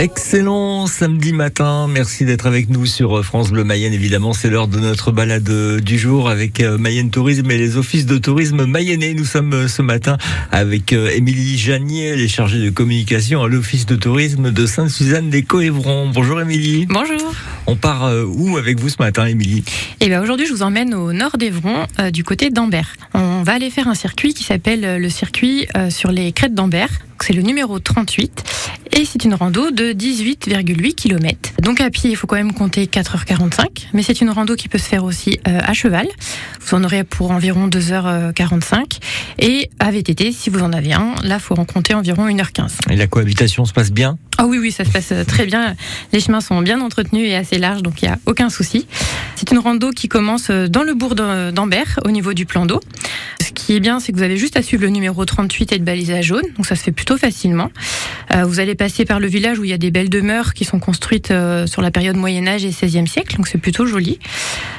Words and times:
Excellent 0.00 0.86
samedi 0.86 1.34
matin. 1.34 1.86
Merci 1.86 2.24
d'être 2.24 2.46
avec 2.46 2.70
nous 2.70 2.86
sur 2.86 3.22
France 3.22 3.50
Bleu 3.50 3.64
Mayenne. 3.64 3.92
Évidemment, 3.92 4.32
c'est 4.32 4.48
l'heure 4.48 4.66
de 4.66 4.78
notre 4.78 5.12
balade 5.12 5.44
du 5.82 5.98
jour 5.98 6.30
avec 6.30 6.60
euh, 6.60 6.78
Mayenne 6.78 7.10
Tourisme 7.10 7.50
et 7.50 7.58
les 7.58 7.76
offices 7.76 8.06
de 8.06 8.16
tourisme 8.16 8.64
mayennais. 8.64 9.12
Nous 9.12 9.26
sommes 9.26 9.52
euh, 9.52 9.68
ce 9.68 9.82
matin 9.82 10.16
avec 10.52 10.94
euh, 10.94 11.10
Émilie 11.10 11.58
Janier, 11.58 12.06
elle 12.06 12.22
est 12.22 12.28
chargée 12.28 12.60
de 12.60 12.70
communication 12.70 13.42
à 13.42 13.48
l'office 13.48 13.84
de 13.84 13.94
tourisme 13.94 14.50
de 14.50 14.64
Sainte-Suzanne 14.64 15.28
des 15.28 15.42
Coévrons. 15.42 16.08
Bonjour 16.08 16.40
Émilie. 16.40 16.86
Bonjour. 16.86 17.34
On 17.66 17.76
part 17.76 18.10
où 18.26 18.56
avec 18.56 18.80
vous 18.80 18.88
ce 18.88 18.96
matin, 19.00 19.26
Émilie? 19.26 19.64
Eh 20.00 20.08
bien, 20.08 20.22
aujourd'hui, 20.22 20.46
je 20.46 20.52
vous 20.54 20.62
emmène 20.62 20.94
au 20.94 21.12
nord 21.12 21.36
d'Évron, 21.36 21.86
du 22.10 22.24
côté 22.24 22.48
d'Ambert. 22.48 22.96
On 23.12 23.42
va 23.42 23.52
aller 23.52 23.68
faire 23.68 23.86
un 23.86 23.94
circuit 23.94 24.32
qui 24.32 24.44
s'appelle 24.44 24.98
le 25.00 25.08
circuit 25.10 25.68
sur 25.90 26.10
les 26.10 26.32
crêtes 26.32 26.54
d'Ambert. 26.54 26.88
C'est 27.20 27.34
le 27.34 27.42
numéro 27.42 27.78
38 27.78 28.42
et 28.92 29.04
c'est 29.04 29.24
une 29.24 29.34
rando 29.34 29.70
de 29.70 29.92
18,8 29.92 30.94
km. 30.94 31.50
Donc 31.62 31.80
à 31.80 31.90
pied, 31.90 32.10
il 32.10 32.16
faut 32.16 32.26
quand 32.26 32.36
même 32.36 32.52
compter 32.52 32.86
4h45, 32.86 33.88
mais 33.92 34.02
c'est 34.02 34.20
une 34.20 34.30
rando 34.30 34.56
qui 34.56 34.68
peut 34.68 34.78
se 34.78 34.88
faire 34.88 35.04
aussi 35.04 35.38
euh, 35.48 35.60
à 35.62 35.72
cheval. 35.72 36.06
Vous 36.60 36.76
en 36.76 36.84
aurez 36.84 37.04
pour 37.04 37.30
environ 37.30 37.68
2h45. 37.68 38.98
Et 39.38 39.70
à 39.78 39.90
VTT, 39.90 40.32
si 40.32 40.50
vous 40.50 40.60
en 40.62 40.72
avez 40.72 40.92
un, 40.92 41.14
là, 41.22 41.36
il 41.36 41.40
faut 41.40 41.58
en 41.58 41.64
compter 41.64 41.94
environ 41.94 42.28
1h15. 42.28 42.90
Et 42.90 42.96
la 42.96 43.06
cohabitation 43.06 43.64
se 43.64 43.72
passe 43.72 43.92
bien? 43.92 44.18
Ah 44.38 44.46
oui, 44.46 44.58
oui, 44.58 44.72
ça 44.72 44.84
se 44.84 44.90
passe 44.90 45.12
euh, 45.12 45.24
très 45.24 45.46
bien. 45.46 45.74
Les 46.12 46.20
chemins 46.20 46.40
sont 46.40 46.60
bien 46.62 46.80
entretenus 46.80 47.28
et 47.28 47.34
assez 47.34 47.58
larges, 47.58 47.82
donc 47.82 48.02
il 48.02 48.06
n'y 48.06 48.10
a 48.10 48.18
aucun 48.26 48.48
souci. 48.48 48.86
C'est 49.36 49.50
une 49.50 49.58
rando 49.58 49.90
qui 49.90 50.08
commence 50.08 50.48
euh, 50.50 50.68
dans 50.68 50.82
le 50.82 50.94
bourg 50.94 51.14
d'Ambert, 51.14 52.00
au 52.04 52.10
niveau 52.10 52.32
du 52.32 52.46
plan 52.46 52.66
d'eau. 52.66 52.80
Ce 53.50 53.54
qui 53.54 53.74
est 53.74 53.80
bien, 53.80 53.98
c'est 53.98 54.12
que 54.12 54.16
vous 54.16 54.22
avez 54.22 54.36
juste 54.36 54.56
à 54.56 54.62
suivre 54.62 54.84
le 54.84 54.90
numéro 54.90 55.24
38 55.24 55.72
et 55.72 55.78
de 55.80 55.84
balisage 55.84 56.26
jaune, 56.26 56.44
donc 56.56 56.66
ça 56.66 56.76
se 56.76 56.84
fait 56.84 56.92
plutôt 56.92 57.16
facilement. 57.16 57.72
Euh, 58.32 58.44
vous 58.44 58.60
allez 58.60 58.76
passer 58.76 59.04
par 59.04 59.18
le 59.18 59.26
village 59.26 59.58
où 59.58 59.64
il 59.64 59.70
y 59.70 59.72
a 59.72 59.78
des 59.78 59.90
belles 59.90 60.08
demeures 60.08 60.54
qui 60.54 60.64
sont 60.64 60.78
construites 60.78 61.32
euh, 61.32 61.66
sur 61.66 61.82
la 61.82 61.90
période 61.90 62.16
Moyen 62.16 62.46
Âge 62.46 62.64
et 62.64 62.70
16e 62.70 63.08
siècle, 63.08 63.36
donc 63.36 63.48
c'est 63.48 63.58
plutôt 63.58 63.86
joli. 63.86 64.20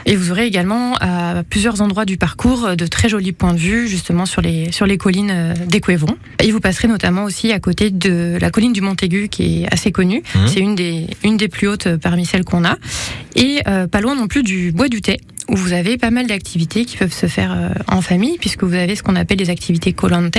Et 0.05 0.15
vous 0.15 0.31
aurez 0.31 0.45
également 0.45 0.95
à 1.01 1.43
plusieurs 1.43 1.81
endroits 1.81 2.05
du 2.05 2.15
parcours 2.15 2.77
de 2.77 2.87
très 2.87 3.09
jolis 3.09 3.33
points 3.33 3.53
de 3.53 3.59
vue 3.59 3.89
justement 3.89 4.25
sur 4.25 4.41
les 4.41 4.71
sur 4.71 4.85
les 4.85 4.97
collines 4.97 5.31
euh, 5.33 5.53
des. 5.67 5.81
Et 6.41 6.51
vous 6.51 6.61
passerez 6.61 6.87
notamment 6.87 7.25
aussi 7.25 7.51
à 7.51 7.59
côté 7.59 7.89
de 7.89 8.37
la 8.39 8.51
colline 8.51 8.71
du 8.71 8.79
Montaigu 8.79 9.27
qui 9.27 9.63
est 9.63 9.73
assez 9.73 9.91
connue. 9.91 10.23
Mmh. 10.33 10.39
C'est 10.47 10.59
une 10.61 10.75
des 10.75 11.07
une 11.25 11.35
des 11.35 11.49
plus 11.49 11.67
hautes 11.67 11.97
parmi 11.97 12.25
celles 12.25 12.45
qu'on 12.45 12.63
a. 12.63 12.77
Et 13.35 13.61
pas 13.63 13.99
loin 13.99 14.15
non 14.15 14.27
plus 14.27 14.43
du 14.43 14.71
bois 14.71 14.87
du 14.87 15.01
Thé 15.01 15.19
où 15.51 15.55
vous 15.55 15.73
avez 15.73 15.97
pas 15.97 16.09
mal 16.11 16.27
d'activités 16.27 16.85
qui 16.85 16.97
peuvent 16.97 17.13
se 17.13 17.27
faire 17.27 17.51
euh, 17.51 17.69
en 17.87 18.01
famille, 18.01 18.37
puisque 18.39 18.63
vous 18.63 18.73
avez 18.73 18.95
ce 18.95 19.03
qu'on 19.03 19.17
appelle 19.17 19.37
les 19.37 19.49
activités 19.49 19.91
colante. 19.91 20.37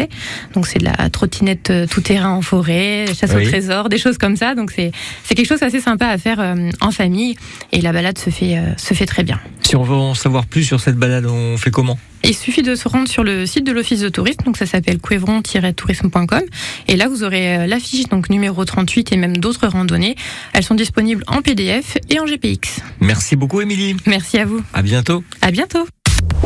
Donc 0.55 0.67
c'est 0.67 0.79
de 0.79 0.85
la 0.85 1.11
trottinette 1.11 1.71
euh, 1.71 1.87
tout 1.87 2.01
terrain 2.01 2.31
en 2.31 2.43
forêt, 2.43 3.05
chasse 3.15 3.35
au 3.35 3.41
trésor, 3.41 3.89
des 3.91 3.99
choses 3.99 4.19
comme 4.19 4.37
ça. 4.37 4.55
Donc 4.55 4.73
c'est 4.73 4.91
c'est 5.23 5.35
quelque 5.35 5.49
chose 5.49 5.63
assez 5.63 5.81
sympa 5.81 6.07
à 6.07 6.19
faire 6.19 6.41
euh, 6.41 6.71
en 6.81 6.91
famille, 6.91 7.37
et 7.73 7.81
la 7.83 7.93
balade 7.93 8.19
se 8.19 8.31
fait 8.31 8.59
se 8.77 8.95
fait 8.95 9.07
très 9.07 9.23
bien. 9.23 9.39
Si 9.73 9.77
on 9.77 9.85
veut 9.85 9.95
en 9.95 10.13
savoir 10.13 10.45
plus 10.45 10.65
sur 10.65 10.81
cette 10.81 10.97
balade, 10.97 11.25
on 11.25 11.57
fait 11.57 11.71
comment? 11.71 11.99
Il 12.25 12.35
suffit 12.35 12.61
de 12.61 12.75
se 12.75 12.87
rendre 12.89 13.09
sur 13.09 13.25
le 13.25 13.47
site 13.47 13.65
de 13.65 13.73
l'office 13.73 14.01
de 14.01 14.11
tourisme, 14.11 14.43
donc 14.45 14.59
ça 14.59 14.67
s'appelle 14.67 14.99
cuevron-tourisme.com, 14.99 16.43
et 16.89 16.97
là 16.97 17.09
vous 17.09 17.25
aurez 17.25 17.67
l'affiche 17.67 18.07
donc 18.09 18.29
numéro 18.29 18.67
38 18.67 19.13
et 19.13 19.17
même 19.17 19.39
d'autres 19.39 19.69
randonnées. 19.69 20.15
Elles 20.53 20.63
sont 20.63 20.75
disponibles 20.75 21.25
en 21.27 21.41
PDF 21.41 21.97
et 22.11 22.21
en 22.21 22.27
GPX. 22.27 22.83
Merci 23.01 23.35
beaucoup 23.35 23.63
Émilie. 23.63 23.97
Merci 24.05 24.37
à 24.37 24.45
vous. 24.45 24.63
À 24.75 24.83
bientôt. 24.83 25.25
À 25.41 25.51
bientôt. 25.51 25.87